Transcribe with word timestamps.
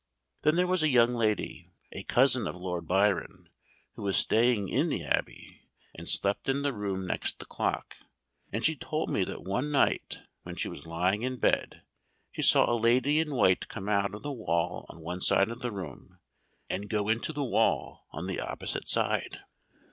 Then 0.41 0.55
there 0.55 0.65
was 0.65 0.81
a 0.81 0.87
young 0.87 1.13
lady, 1.13 1.69
a 1.91 2.01
cousin 2.01 2.47
of 2.47 2.55
Lord 2.55 2.87
Byron, 2.87 3.49
who 3.93 4.01
was 4.01 4.17
staying 4.17 4.67
in 4.67 4.89
the 4.89 5.03
Abbey 5.03 5.61
and 5.93 6.09
slept 6.09 6.49
in 6.49 6.63
the 6.63 6.73
room 6.73 7.05
next 7.05 7.37
the 7.37 7.45
clock; 7.45 7.97
and 8.51 8.65
she 8.65 8.75
told 8.75 9.11
me 9.11 9.23
that 9.23 9.43
one 9.43 9.71
night 9.71 10.23
when 10.41 10.55
she 10.55 10.67
was 10.69 10.87
lying 10.87 11.21
in 11.21 11.37
bed, 11.37 11.83
she 12.31 12.41
saw 12.41 12.67
a 12.67 12.73
lady 12.73 13.19
in 13.19 13.35
white 13.35 13.67
come 13.67 13.87
out 13.87 14.15
of 14.15 14.23
the 14.23 14.31
wall 14.33 14.87
on 14.89 15.01
one 15.01 15.21
side 15.21 15.49
of 15.49 15.59
the 15.59 15.71
room, 15.71 16.17
and 16.67 16.89
go 16.89 17.07
into 17.07 17.31
the 17.31 17.43
wall 17.43 18.07
on 18.09 18.25
the 18.25 18.39
opposite 18.39 18.89
side. 18.89 19.41